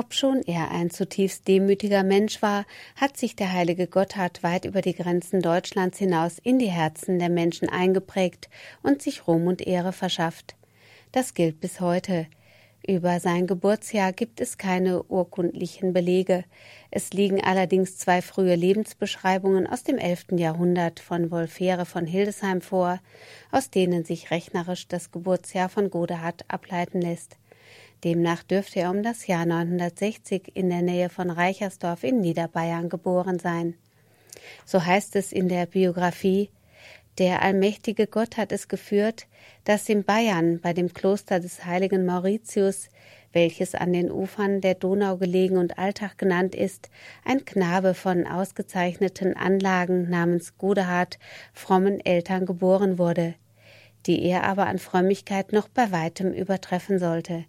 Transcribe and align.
Obschon 0.00 0.40
er 0.46 0.70
ein 0.70 0.88
zutiefst 0.88 1.46
demütiger 1.46 2.02
Mensch 2.02 2.40
war, 2.40 2.64
hat 2.96 3.18
sich 3.18 3.36
der 3.36 3.52
heilige 3.52 3.86
Gotthard 3.86 4.42
weit 4.42 4.64
über 4.64 4.80
die 4.80 4.94
Grenzen 4.94 5.42
Deutschlands 5.42 5.98
hinaus 5.98 6.38
in 6.38 6.58
die 6.58 6.70
Herzen 6.70 7.18
der 7.18 7.28
Menschen 7.28 7.68
eingeprägt 7.68 8.48
und 8.82 9.02
sich 9.02 9.26
Ruhm 9.28 9.46
und 9.46 9.60
Ehre 9.60 9.92
verschafft. 9.92 10.56
Das 11.12 11.34
gilt 11.34 11.60
bis 11.60 11.82
heute. 11.82 12.28
Über 12.86 13.20
sein 13.20 13.46
Geburtsjahr 13.46 14.14
gibt 14.14 14.40
es 14.40 14.56
keine 14.56 15.02
urkundlichen 15.02 15.92
Belege. 15.92 16.44
Es 16.90 17.12
liegen 17.12 17.44
allerdings 17.44 17.98
zwei 17.98 18.22
frühe 18.22 18.54
Lebensbeschreibungen 18.54 19.66
aus 19.66 19.82
dem 19.82 19.98
elften 19.98 20.38
Jahrhundert 20.38 20.98
von 20.98 21.30
Wolfere 21.30 21.84
von 21.84 22.06
Hildesheim 22.06 22.62
vor, 22.62 23.00
aus 23.50 23.68
denen 23.68 24.06
sich 24.06 24.30
rechnerisch 24.30 24.88
das 24.88 25.12
Geburtsjahr 25.12 25.68
von 25.68 25.90
Godehard 25.90 26.46
ableiten 26.48 27.02
lässt. 27.02 27.39
Demnach 28.04 28.42
dürfte 28.42 28.80
er 28.80 28.90
um 28.90 29.02
das 29.02 29.26
Jahr 29.26 29.44
960 29.44 30.56
in 30.56 30.70
der 30.70 30.80
Nähe 30.80 31.10
von 31.10 31.30
Reichersdorf 31.30 32.02
in 32.02 32.20
Niederbayern 32.20 32.88
geboren 32.88 33.38
sein. 33.38 33.74
So 34.64 34.84
heißt 34.84 35.16
es 35.16 35.32
in 35.32 35.48
der 35.48 35.66
Biografie, 35.66 36.50
der 37.18 37.42
allmächtige 37.42 38.06
Gott 38.06 38.38
hat 38.38 38.52
es 38.52 38.68
geführt, 38.68 39.26
dass 39.64 39.90
in 39.90 40.04
Bayern 40.04 40.60
bei 40.60 40.72
dem 40.72 40.94
Kloster 40.94 41.40
des 41.40 41.66
heiligen 41.66 42.06
Mauritius, 42.06 42.88
welches 43.32 43.74
an 43.74 43.92
den 43.92 44.10
Ufern 44.10 44.62
der 44.62 44.74
Donau 44.74 45.18
gelegen 45.18 45.58
und 45.58 45.78
Alltag 45.78 46.16
genannt 46.16 46.54
ist, 46.54 46.88
ein 47.24 47.44
Knabe 47.44 47.92
von 47.92 48.26
ausgezeichneten 48.26 49.36
Anlagen 49.36 50.08
namens 50.08 50.56
Godehard 50.56 51.18
frommen 51.52 52.00
Eltern 52.00 52.46
geboren 52.46 52.96
wurde, 52.98 53.34
die 54.06 54.22
er 54.24 54.44
aber 54.44 54.66
an 54.66 54.78
Frömmigkeit 54.78 55.52
noch 55.52 55.68
bei 55.68 55.92
weitem 55.92 56.32
übertreffen 56.32 56.98
sollte. 56.98 57.44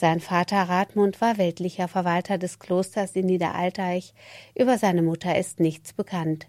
Sein 0.00 0.20
Vater 0.20 0.62
Radmund 0.62 1.20
war 1.20 1.38
weltlicher 1.38 1.88
Verwalter 1.88 2.38
des 2.38 2.60
Klosters 2.60 3.16
in 3.16 3.26
Niederalteich, 3.26 4.14
über 4.56 4.78
seine 4.78 5.02
Mutter 5.02 5.36
ist 5.36 5.58
nichts 5.58 5.92
bekannt. 5.92 6.46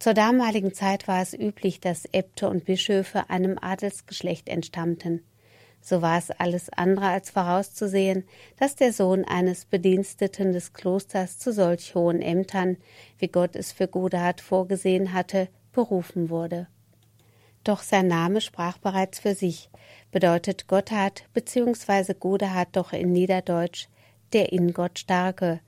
Zur 0.00 0.12
damaligen 0.12 0.74
Zeit 0.74 1.06
war 1.06 1.22
es 1.22 1.32
üblich, 1.32 1.78
dass 1.78 2.08
Äbte 2.10 2.48
und 2.48 2.64
Bischöfe 2.64 3.30
einem 3.30 3.58
Adelsgeschlecht 3.60 4.48
entstammten. 4.48 5.22
So 5.80 6.02
war 6.02 6.18
es 6.18 6.32
alles 6.32 6.68
andere 6.70 7.06
als 7.06 7.30
vorauszusehen, 7.30 8.24
dass 8.56 8.74
der 8.74 8.92
Sohn 8.92 9.24
eines 9.24 9.66
Bediensteten 9.66 10.52
des 10.52 10.72
Klosters 10.72 11.38
zu 11.38 11.52
solch 11.52 11.94
hohen 11.94 12.20
Ämtern, 12.20 12.76
wie 13.18 13.28
Gott 13.28 13.54
es 13.54 13.70
für 13.70 13.86
Godard 13.86 14.40
vorgesehen 14.40 15.12
hatte, 15.12 15.46
berufen 15.70 16.28
wurde. 16.28 16.66
Doch 17.64 17.82
sein 17.82 18.06
Name 18.06 18.40
sprach 18.40 18.78
bereits 18.78 19.18
für 19.18 19.34
sich, 19.34 19.70
bedeutet 20.10 20.66
Gotthard 20.66 21.24
bzw. 21.34 22.14
Godehard 22.14 22.68
doch 22.76 22.92
in 22.92 23.12
Niederdeutsch 23.12 23.88
der 24.32 24.52
in 24.52 24.72
Gott 24.72 24.98
Starke, 24.98 25.60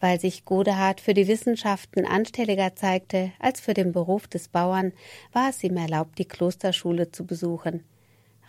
weil 0.00 0.18
sich 0.18 0.44
Godehard 0.44 1.00
für 1.00 1.14
die 1.14 1.28
Wissenschaften 1.28 2.06
anstelliger 2.06 2.74
zeigte 2.74 3.32
als 3.38 3.60
für 3.60 3.74
den 3.74 3.92
Beruf 3.92 4.26
des 4.26 4.48
Bauern, 4.48 4.92
war 5.32 5.50
es 5.50 5.62
ihm 5.62 5.76
erlaubt, 5.76 6.18
die 6.18 6.24
Klosterschule 6.24 7.12
zu 7.12 7.26
besuchen. 7.26 7.84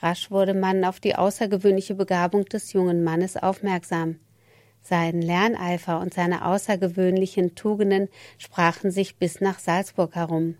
Rasch 0.01 0.31
wurde 0.31 0.53
man 0.53 0.83
auf 0.83 0.99
die 0.99 1.15
außergewöhnliche 1.15 1.93
Begabung 1.93 2.45
des 2.45 2.73
jungen 2.73 3.03
Mannes 3.03 3.37
aufmerksam. 3.37 4.19
Sein 4.81 5.21
Lerneifer 5.21 5.99
und 5.99 6.13
seine 6.13 6.45
außergewöhnlichen 6.45 7.53
Tugenden 7.53 8.09
sprachen 8.39 8.89
sich 8.89 9.17
bis 9.17 9.41
nach 9.41 9.59
Salzburg 9.59 10.15
herum. 10.15 10.55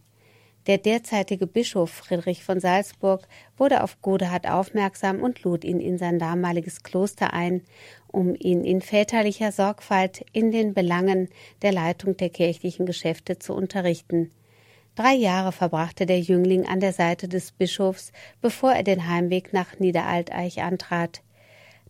Der 0.68 0.78
derzeitige 0.78 1.48
Bischof 1.48 1.90
Friedrich 1.90 2.44
von 2.44 2.60
Salzburg 2.60 3.28
wurde 3.58 3.84
auf 3.84 4.00
Godehard 4.02 4.48
aufmerksam 4.48 5.22
und 5.22 5.42
lud 5.42 5.64
ihn 5.64 5.80
in 5.80 5.98
sein 5.98 6.20
damaliges 6.20 6.84
Kloster 6.84 7.34
ein, 7.34 7.64
um 8.08 8.36
ihn 8.36 8.64
in 8.64 8.82
väterlicher 8.82 9.52
Sorgfalt 9.52 10.24
in 10.34 10.52
den 10.52 10.76
Belangen 10.76 11.30
der 11.64 11.72
Leitung 11.72 12.16
der 12.16 12.30
kirchlichen 12.30 12.86
Geschäfte 12.86 13.40
zu 13.40 13.54
unterrichten. 13.54 14.32
Drei 14.96 15.14
Jahre 15.14 15.52
verbrachte 15.52 16.06
der 16.06 16.20
Jüngling 16.20 16.68
an 16.68 16.80
der 16.80 16.94
Seite 16.94 17.28
des 17.28 17.52
Bischofs, 17.54 18.12
bevor 18.42 18.74
er 18.74 18.84
den 18.84 19.08
Heimweg 19.08 19.54
nach 19.54 19.80
Niederalteich 19.80 20.62
antrat. 20.62 21.24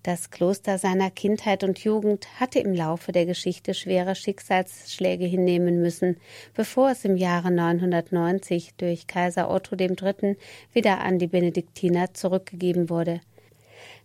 Das 0.03 0.31
Kloster 0.31 0.79
seiner 0.79 1.11
Kindheit 1.11 1.63
und 1.63 1.83
Jugend 1.83 2.27
hatte 2.39 2.57
im 2.57 2.73
Laufe 2.73 3.11
der 3.11 3.27
Geschichte 3.27 3.75
schwere 3.75 4.15
Schicksalsschläge 4.15 5.25
hinnehmen 5.25 5.79
müssen, 5.79 6.17
bevor 6.55 6.89
es 6.89 7.05
im 7.05 7.17
Jahre 7.17 7.51
990 7.51 8.73
durch 8.77 9.05
Kaiser 9.05 9.51
Otto 9.51 9.75
III. 9.75 10.37
wieder 10.73 11.01
an 11.01 11.19
die 11.19 11.27
Benediktiner 11.27 12.15
zurückgegeben 12.15 12.89
wurde. 12.89 13.21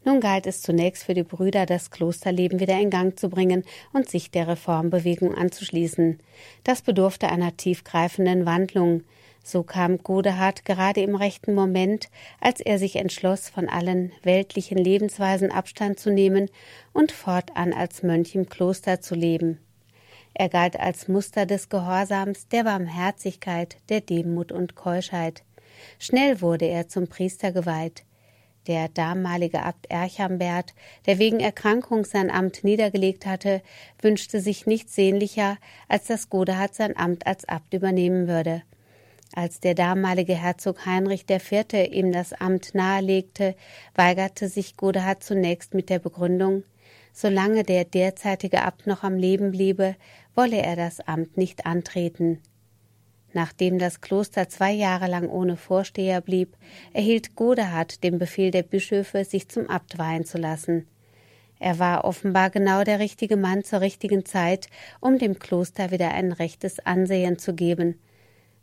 Nun 0.04 0.20
galt 0.20 0.46
es 0.46 0.60
zunächst 0.60 1.04
für 1.04 1.14
die 1.14 1.22
Brüder, 1.22 1.64
das 1.64 1.90
Klosterleben 1.90 2.60
wieder 2.60 2.78
in 2.78 2.90
Gang 2.90 3.18
zu 3.18 3.30
bringen 3.30 3.64
und 3.94 4.10
sich 4.10 4.30
der 4.30 4.48
Reformbewegung 4.48 5.34
anzuschließen. 5.34 6.20
Das 6.62 6.82
bedurfte 6.82 7.30
einer 7.30 7.56
tiefgreifenden 7.56 8.44
Wandlung. 8.44 9.02
So 9.48 9.62
kam 9.62 9.98
Godehard 9.98 10.64
gerade 10.64 11.02
im 11.02 11.14
rechten 11.14 11.54
Moment, 11.54 12.08
als 12.40 12.58
er 12.58 12.80
sich 12.80 12.96
entschloss, 12.96 13.48
von 13.48 13.68
allen 13.68 14.10
weltlichen 14.24 14.76
Lebensweisen 14.76 15.52
Abstand 15.52 16.00
zu 16.00 16.10
nehmen 16.10 16.50
und 16.92 17.12
fortan 17.12 17.72
als 17.72 18.02
Mönch 18.02 18.34
im 18.34 18.48
Kloster 18.48 19.00
zu 19.00 19.14
leben. 19.14 19.60
Er 20.34 20.48
galt 20.48 20.80
als 20.80 21.06
Muster 21.06 21.46
des 21.46 21.68
Gehorsams, 21.68 22.48
der 22.48 22.64
Barmherzigkeit, 22.64 23.76
der 23.88 24.00
Demut 24.00 24.50
und 24.50 24.74
Keuschheit. 24.74 25.44
Schnell 26.00 26.40
wurde 26.40 26.64
er 26.64 26.88
zum 26.88 27.06
Priester 27.06 27.52
geweiht. 27.52 28.02
Der 28.66 28.88
damalige 28.88 29.62
Abt 29.62 29.88
Erchambert, 29.88 30.74
der 31.06 31.20
wegen 31.20 31.38
Erkrankung 31.38 32.04
sein 32.04 32.32
Amt 32.32 32.64
niedergelegt 32.64 33.26
hatte, 33.26 33.62
wünschte 34.02 34.40
sich 34.40 34.66
nichts 34.66 34.96
sehnlicher, 34.96 35.56
als 35.86 36.06
dass 36.06 36.30
Godehard 36.30 36.74
sein 36.74 36.96
Amt 36.96 37.28
als 37.28 37.48
Abt 37.48 37.74
übernehmen 37.74 38.26
würde. 38.26 38.64
Als 39.36 39.60
der 39.60 39.74
damalige 39.74 40.34
Herzog 40.34 40.86
Heinrich 40.86 41.26
IV. 41.28 41.74
ihm 41.92 42.10
das 42.10 42.32
Amt 42.32 42.74
nahelegte, 42.74 43.54
weigerte 43.94 44.48
sich 44.48 44.78
Godehard 44.78 45.22
zunächst 45.22 45.74
mit 45.74 45.90
der 45.90 45.98
Begründung, 45.98 46.62
solange 47.12 47.62
der 47.62 47.84
derzeitige 47.84 48.62
Abt 48.62 48.86
noch 48.86 49.02
am 49.02 49.16
Leben 49.16 49.50
bliebe, 49.50 49.94
wolle 50.34 50.62
er 50.62 50.74
das 50.74 51.00
Amt 51.00 51.36
nicht 51.36 51.66
antreten. 51.66 52.40
Nachdem 53.34 53.78
das 53.78 54.00
Kloster 54.00 54.48
zwei 54.48 54.72
Jahre 54.72 55.06
lang 55.06 55.28
ohne 55.28 55.58
Vorsteher 55.58 56.22
blieb, 56.22 56.56
erhielt 56.94 57.36
Godehard 57.36 58.02
den 58.04 58.18
Befehl 58.18 58.50
der 58.50 58.62
Bischöfe, 58.62 59.26
sich 59.26 59.50
zum 59.50 59.68
Abt 59.68 59.98
weihen 59.98 60.24
zu 60.24 60.38
lassen. 60.38 60.88
Er 61.58 61.78
war 61.78 62.06
offenbar 62.06 62.48
genau 62.48 62.84
der 62.84 63.00
richtige 63.00 63.36
Mann 63.36 63.64
zur 63.64 63.82
richtigen 63.82 64.24
Zeit, 64.24 64.68
um 64.98 65.18
dem 65.18 65.38
Kloster 65.38 65.90
wieder 65.90 66.12
ein 66.12 66.32
rechtes 66.32 66.80
Ansehen 66.86 67.38
zu 67.38 67.52
geben, 67.52 67.98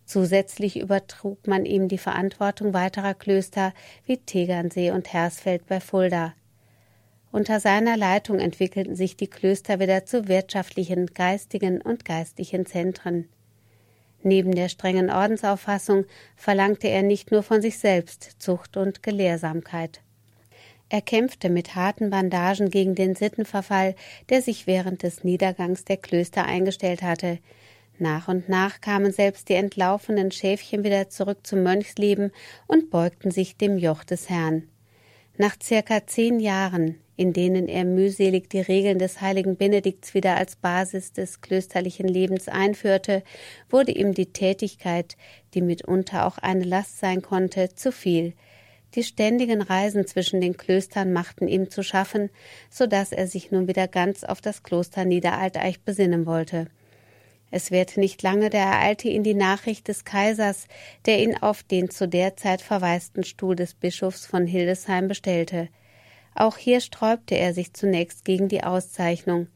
Zusätzlich 0.05 0.79
übertrug 0.79 1.47
man 1.47 1.65
ihm 1.65 1.87
die 1.87 1.97
Verantwortung 1.97 2.73
weiterer 2.73 3.13
Klöster 3.13 3.73
wie 4.05 4.17
Tegernsee 4.17 4.91
und 4.91 5.11
Hersfeld 5.13 5.65
bei 5.67 5.79
Fulda. 5.79 6.33
Unter 7.31 7.59
seiner 7.59 7.97
Leitung 7.97 8.39
entwickelten 8.39 8.95
sich 8.95 9.17
die 9.17 9.27
Klöster 9.27 9.79
wieder 9.79 10.05
zu 10.05 10.27
wirtschaftlichen, 10.27 11.07
geistigen 11.07 11.81
und 11.81 12.05
geistlichen 12.05 12.65
Zentren. 12.65 13.27
Neben 14.21 14.53
der 14.53 14.69
strengen 14.69 15.09
Ordensauffassung 15.09 16.05
verlangte 16.35 16.87
er 16.89 17.01
nicht 17.01 17.31
nur 17.31 17.43
von 17.43 17.61
sich 17.61 17.79
selbst 17.79 18.35
Zucht 18.39 18.77
und 18.77 19.03
Gelehrsamkeit. 19.03 20.01
Er 20.89 21.01
kämpfte 21.01 21.49
mit 21.49 21.75
harten 21.75 22.11
Bandagen 22.11 22.69
gegen 22.69 22.93
den 22.93 23.15
Sittenverfall, 23.15 23.95
der 24.29 24.43
sich 24.43 24.67
während 24.67 25.01
des 25.01 25.23
Niedergangs 25.23 25.85
der 25.85 25.97
Klöster 25.97 26.45
eingestellt 26.45 27.01
hatte, 27.01 27.39
nach 27.99 28.27
und 28.27 28.49
nach 28.49 28.81
kamen 28.81 29.11
selbst 29.11 29.49
die 29.49 29.53
entlaufenen 29.53 30.31
Schäfchen 30.31 30.83
wieder 30.83 31.09
zurück 31.09 31.39
zum 31.43 31.63
Mönchsleben 31.63 32.31
und 32.67 32.89
beugten 32.89 33.31
sich 33.31 33.57
dem 33.57 33.77
Joch 33.77 34.03
des 34.03 34.29
Herrn. 34.29 34.67
Nach 35.37 35.55
circa 35.61 36.05
zehn 36.05 36.39
Jahren, 36.39 36.99
in 37.15 37.33
denen 37.33 37.67
er 37.67 37.85
mühselig 37.85 38.49
die 38.49 38.61
Regeln 38.61 38.99
des 38.99 39.21
heiligen 39.21 39.55
Benedikts 39.55 40.13
wieder 40.13 40.35
als 40.35 40.55
Basis 40.55 41.13
des 41.13 41.41
klösterlichen 41.41 42.07
Lebens 42.07 42.47
einführte, 42.47 43.23
wurde 43.69 43.91
ihm 43.91 44.13
die 44.13 44.33
Tätigkeit, 44.33 45.15
die 45.53 45.61
mitunter 45.61 46.25
auch 46.25 46.37
eine 46.39 46.63
Last 46.63 46.99
sein 46.99 47.21
konnte, 47.21 47.73
zu 47.75 47.91
viel. 47.91 48.33
Die 48.95 49.03
ständigen 49.03 49.61
Reisen 49.61 50.05
zwischen 50.05 50.39
den 50.39 50.55
Klöstern 50.55 51.13
machten 51.13 51.47
ihm 51.47 51.71
zu 51.71 51.83
schaffen, 51.83 52.29
so 52.69 52.85
dass 52.85 53.11
er 53.11 53.27
sich 53.27 53.51
nun 53.51 53.67
wieder 53.67 53.87
ganz 53.87 54.23
auf 54.23 54.39
das 54.39 54.61
Kloster 54.61 55.03
Niederalteich 55.03 55.81
besinnen 55.81 56.25
wollte. 56.25 56.67
Es 57.55 57.69
währte 57.69 57.99
nicht 57.99 58.23
lange, 58.23 58.49
da 58.49 58.57
ereilte 58.57 59.09
ihn 59.09 59.21
die 59.21 59.35
Nachricht 59.35 59.87
des 59.87 60.05
Kaisers, 60.05 60.65
der 61.05 61.19
ihn 61.21 61.37
auf 61.37 61.61
den 61.61 61.91
zu 61.91 62.07
der 62.07 62.35
Zeit 62.35 62.63
verwaisten 62.63 63.23
Stuhl 63.23 63.55
des 63.55 63.75
Bischofs 63.75 64.25
von 64.25 64.47
Hildesheim 64.47 65.07
bestellte. 65.07 65.69
Auch 66.33 66.57
hier 66.57 66.81
sträubte 66.81 67.35
er 67.35 67.53
sich 67.53 67.71
zunächst 67.73 68.25
gegen 68.25 68.47
die 68.47 68.63
Auszeichnung. 68.63 69.49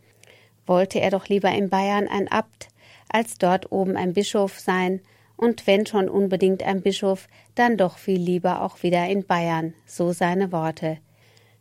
Wollte 0.68 1.00
er 1.00 1.10
doch 1.10 1.28
lieber 1.28 1.50
in 1.50 1.72
Bayern 1.72 2.08
ein 2.08 2.28
Abt, 2.28 2.68
als 3.10 3.40
dort 3.40 3.72
oben 3.72 3.98
ein 3.98 4.14
Bischof 4.14 4.60
sein, 4.60 5.02
und 5.36 5.66
wenn 5.66 5.88
schon 5.88 6.08
unbedingt 6.08 6.62
ein 6.62 6.84
Bischof, 6.84 7.28
dann 7.56 7.78
doch 7.78 7.98
viel 7.98 8.22
lieber 8.22 8.62
auch 8.62 8.84
wieder 8.84 9.08
in 9.08 9.26
Bayern, 9.26 9.74
so 9.88 10.12
seine 10.14 10.52
Worte. 10.52 11.00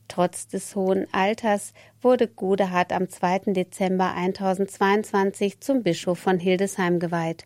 Trotz 0.09 0.47
des 0.49 0.77
hohen 0.77 1.07
Alters 1.13 1.73
wurde 2.01 2.29
Godehard 2.29 2.93
am 2.93 3.09
2. 3.09 3.53
Dezember 3.53 4.15
1022 4.15 5.61
zum 5.61 5.83
Bischof 5.83 6.19
von 6.19 6.39
Hildesheim 6.39 7.01
geweiht. 7.01 7.45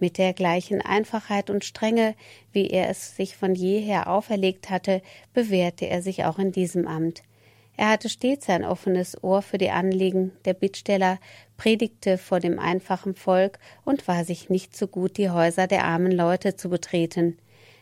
Mit 0.00 0.18
der 0.18 0.32
gleichen 0.32 0.80
Einfachheit 0.80 1.50
und 1.50 1.64
Strenge, 1.64 2.14
wie 2.52 2.68
er 2.68 2.88
es 2.88 3.16
sich 3.16 3.36
von 3.36 3.54
jeher 3.54 4.08
auferlegt 4.08 4.70
hatte, 4.70 5.02
bewährte 5.34 5.86
er 5.86 6.02
sich 6.02 6.24
auch 6.24 6.38
in 6.38 6.52
diesem 6.52 6.86
Amt. 6.86 7.22
Er 7.76 7.90
hatte 7.90 8.08
stets 8.08 8.48
ein 8.48 8.64
offenes 8.64 9.22
Ohr 9.22 9.40
für 9.40 9.58
die 9.58 9.70
Anliegen 9.70 10.32
der 10.44 10.54
Bittsteller, 10.54 11.20
predigte 11.56 12.18
vor 12.18 12.40
dem 12.40 12.58
einfachen 12.58 13.14
Volk 13.14 13.60
und 13.84 14.08
war 14.08 14.24
sich 14.24 14.50
nicht 14.50 14.76
so 14.76 14.88
gut, 14.88 15.16
die 15.16 15.30
Häuser 15.30 15.68
der 15.68 15.84
armen 15.84 16.10
Leute 16.10 16.56
zu 16.56 16.70
betreten. 16.70 17.38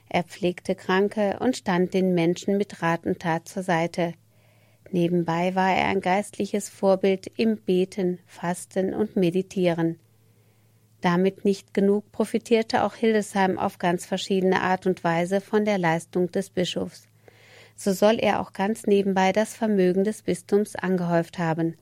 Er 0.09 0.23
pflegte 0.23 0.75
Kranke 0.75 1.39
und 1.41 1.57
stand 1.57 1.95
den 1.95 2.15
Menschen 2.15 2.57
mit 2.57 2.83
Rat 2.83 3.07
und 3.07 3.21
Tat 3.21 3.49
zur 3.49 3.63
Seite. 3.63 4.15
Nebenbei 4.91 5.55
war 5.55 5.75
er 5.75 5.87
ein 5.87 6.01
geistliches 6.01 6.69
Vorbild 6.69 7.27
im 7.37 7.57
Beten, 7.57 8.21
Fasten 8.27 8.95
und 8.95 9.17
Meditieren. 9.17 9.99
Damit 11.01 11.45
nicht 11.45 11.75
genug 11.75 12.11
profitierte 12.13 12.85
auch 12.85 12.95
Hildesheim 12.95 13.59
auf 13.59 13.79
ganz 13.79 14.07
verschiedene 14.07 14.63
Art 14.63 14.87
und 14.87 15.05
Weise 15.05 15.41
von 15.41 15.65
der 15.65 15.79
Leistung 15.79 16.31
des 16.31 16.51
Bischofs 16.51 17.09
so 17.77 17.93
soll 17.93 18.19
er 18.19 18.41
auch 18.41 18.53
ganz 18.53 18.87
nebenbei 18.87 19.33
das 19.33 19.55
Vermögen 19.55 20.03
des 20.03 20.23
Bistums 20.23 20.75
angehäuft 20.75 21.39
haben. 21.39 21.77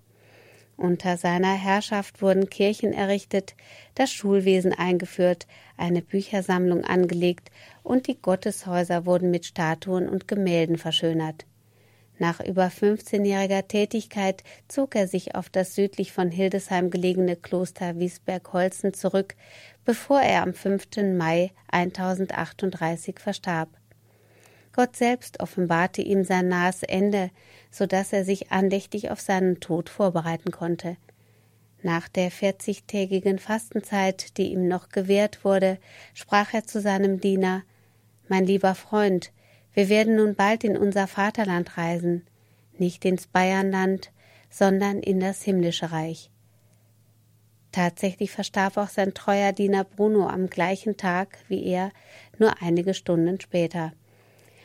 Unter 0.76 1.16
seiner 1.16 1.54
Herrschaft 1.54 2.20
wurden 2.20 2.50
Kirchen 2.50 2.92
errichtet, 2.92 3.54
das 3.94 4.10
Schulwesen 4.10 4.72
eingeführt, 4.72 5.46
eine 5.76 6.02
Büchersammlung 6.02 6.84
angelegt 6.84 7.50
und 7.82 8.08
die 8.08 8.20
Gotteshäuser 8.20 9.06
wurden 9.06 9.30
mit 9.30 9.46
Statuen 9.46 10.08
und 10.08 10.26
Gemälden 10.26 10.76
verschönert. 10.76 11.46
Nach 12.18 12.40
über 12.40 12.66
15-jähriger 12.66 13.66
Tätigkeit 13.66 14.44
zog 14.68 14.94
er 14.94 15.08
sich 15.08 15.34
auf 15.34 15.48
das 15.48 15.74
südlich 15.74 16.12
von 16.12 16.30
Hildesheim 16.30 16.90
gelegene 16.90 17.34
Kloster 17.36 17.98
Wiesberg-Holzen 17.98 18.94
zurück, 18.94 19.34
bevor 19.84 20.20
er 20.20 20.42
am 20.42 20.54
5. 20.54 21.16
Mai 21.16 21.50
1038 21.68 23.18
verstarb. 23.18 23.68
Gott 24.74 24.96
selbst 24.96 25.38
offenbarte 25.38 26.02
ihm 26.02 26.24
sein 26.24 26.48
nahes 26.48 26.82
Ende, 26.82 27.30
so 27.70 27.86
dass 27.86 28.12
er 28.12 28.24
sich 28.24 28.50
andächtig 28.50 29.10
auf 29.10 29.20
seinen 29.20 29.60
Tod 29.60 29.88
vorbereiten 29.88 30.50
konnte. 30.50 30.96
Nach 31.82 32.08
der 32.08 32.32
vierzigtägigen 32.32 33.38
Fastenzeit, 33.38 34.36
die 34.36 34.52
ihm 34.52 34.66
noch 34.66 34.88
gewährt 34.88 35.44
wurde, 35.44 35.78
sprach 36.12 36.54
er 36.54 36.64
zu 36.64 36.80
seinem 36.80 37.20
Diener 37.20 37.62
Mein 38.26 38.46
lieber 38.46 38.74
Freund, 38.74 39.30
wir 39.74 39.88
werden 39.88 40.16
nun 40.16 40.34
bald 40.34 40.64
in 40.64 40.76
unser 40.76 41.06
Vaterland 41.06 41.76
reisen, 41.76 42.26
nicht 42.76 43.04
ins 43.04 43.28
Bayernland, 43.28 44.10
sondern 44.50 44.98
in 44.98 45.20
das 45.20 45.42
himmlische 45.42 45.92
Reich. 45.92 46.30
Tatsächlich 47.70 48.32
verstarb 48.32 48.76
auch 48.76 48.88
sein 48.88 49.14
treuer 49.14 49.52
Diener 49.52 49.84
Bruno 49.84 50.26
am 50.26 50.48
gleichen 50.48 50.96
Tag 50.96 51.38
wie 51.48 51.64
er, 51.64 51.92
nur 52.38 52.60
einige 52.60 52.94
Stunden 52.94 53.40
später. 53.40 53.92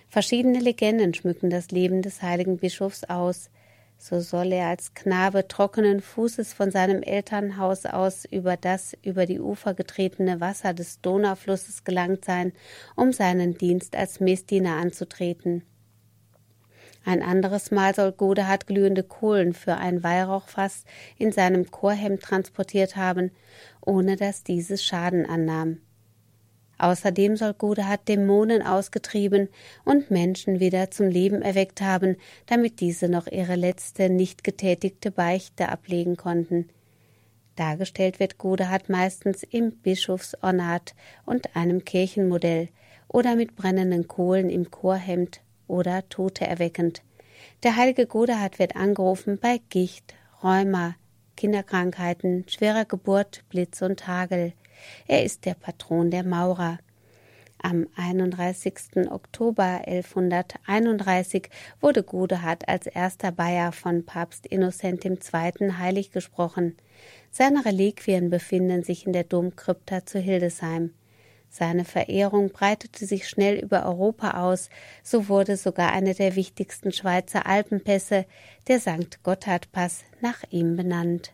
Verschiedene 0.10 0.60
Legenden 0.60 1.14
schmücken 1.14 1.52
das 1.52 1.70
Leben 1.70 2.02
des 2.02 2.24
heiligen 2.24 2.58
Bischofs 2.58 3.04
aus. 3.04 3.52
So 4.00 4.22
soll 4.22 4.54
er 4.54 4.68
als 4.68 4.96
Knabe 4.96 5.48
trockenen 5.48 6.02
Fußes 6.02 6.54
von 6.54 6.72
seinem 6.72 7.04
Elternhaus 7.04 7.86
aus 7.86 8.26
über 8.26 8.58
das 8.58 8.98
über 9.04 9.28
die 9.28 9.40
Ufer 9.40 9.76
getretene 9.76 10.40
Wasser 10.40 10.74
des 10.74 11.02
Donauflusses 11.02 11.84
gelangt 11.84 12.26
sein, 12.26 12.54
um 12.96 13.14
seinen 13.14 13.56
Dienst 13.58 13.96
als 13.96 14.20
Messdiener 14.20 14.78
anzutreten. 14.78 15.64
Ein 17.06 17.22
anderes 17.22 17.70
Mal 17.70 17.94
soll 17.94 18.12
Godehard 18.12 18.66
glühende 18.66 19.04
Kohlen 19.04 19.54
für 19.54 19.76
ein 19.76 20.04
Weihrauchfass 20.04 20.86
in 21.18 21.32
seinem 21.32 21.70
Chorhemd 21.70 22.22
transportiert 22.22 22.96
haben, 22.96 23.32
ohne 23.86 24.16
dass 24.16 24.44
dieses 24.44 24.84
Schaden 24.84 25.26
annahm. 25.28 25.82
Außerdem 26.80 27.36
soll 27.36 27.54
Godehard 27.54 28.08
Dämonen 28.08 28.62
ausgetrieben 28.62 29.50
und 29.84 30.10
Menschen 30.10 30.62
wieder 30.62 30.90
zum 30.90 31.10
Leben 31.10 31.42
erweckt 31.42 31.82
haben, 31.82 32.16
damit 32.46 32.80
diese 32.80 33.10
noch 33.10 33.28
ihre 33.28 33.56
letzte 33.56 34.10
nicht 34.10 34.44
getätigte 34.46 35.12
Beichte 35.12 35.70
ablegen 35.70 36.16
konnten. 36.16 36.70
Dargestellt 37.58 38.22
wird 38.22 38.38
Godehard 38.38 38.88
meistens 38.88 39.44
im 39.44 39.72
Bischofsornat 39.74 40.96
und 41.26 41.58
einem 41.58 41.84
Kirchenmodell 41.84 42.70
oder 43.10 43.36
mit 43.36 43.58
brennenden 43.58 44.08
Kohlen 44.08 44.50
im 44.50 44.72
Chorhemd 44.72 45.42
oder 45.68 46.08
Tote 46.08 46.48
erweckend. 46.48 47.04
Der 47.64 47.76
heilige 47.76 48.08
Godehard 48.08 48.58
wird 48.58 48.78
angerufen 48.78 49.38
bei 49.42 49.60
Gicht, 49.70 50.14
Rheuma, 50.42 50.96
Kinderkrankheiten, 51.36 52.46
schwerer 52.48 52.86
Geburt, 52.86 53.44
Blitz 53.50 53.82
und 53.82 54.08
Hagel. 54.08 54.54
Er 55.08 55.24
ist 55.24 55.46
der 55.46 55.54
Patron 55.54 56.12
der 56.12 56.24
Maurer. 56.24 56.80
Am 57.62 57.88
31. 57.98 59.12
Oktober 59.12 59.82
1131 59.86 61.50
wurde 61.82 62.04
Godehard 62.04 62.70
als 62.70 62.88
erster 62.88 63.34
Bayer 63.34 63.74
von 63.74 64.06
Papst 64.06 64.46
Innozent 64.46 65.04
II. 65.04 65.74
heilig 65.78 66.12
gesprochen. 66.12 66.78
Seine 67.32 67.66
Reliquien 67.66 68.30
befinden 68.30 68.84
sich 68.84 69.06
in 69.06 69.12
der 69.12 69.26
Domkrypta 69.26 70.06
zu 70.06 70.20
Hildesheim. 70.20 70.94
Seine 71.50 71.84
Verehrung 71.84 72.52
breitete 72.52 73.06
sich 73.06 73.28
schnell 73.28 73.58
über 73.60 73.86
Europa 73.86 74.42
aus, 74.42 74.70
so 75.04 75.28
wurde 75.28 75.58
sogar 75.58 75.92
eine 75.92 76.14
der 76.14 76.36
wichtigsten 76.36 76.94
Schweizer 76.94 77.46
Alpenpässe, 77.46 78.26
der 78.68 78.80
St. 78.80 79.22
Gotthard-Pass, 79.24 80.04
nach 80.22 80.44
ihm 80.52 80.76
benannt. 80.76 81.34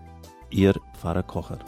Ihr 0.51 0.73
Pfarrer 0.93 1.23
Kocher. 1.23 1.59